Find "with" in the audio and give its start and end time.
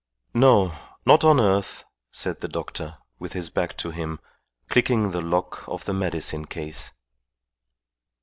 3.19-3.33